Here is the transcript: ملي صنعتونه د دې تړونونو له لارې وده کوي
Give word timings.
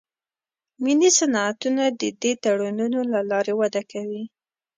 ملي 0.83 1.09
صنعتونه 1.17 1.83
د 1.99 2.01
دې 2.21 2.31
تړونونو 2.43 2.99
له 3.11 3.19
لارې 3.31 3.53
وده 3.61 3.81
کوي 3.91 4.23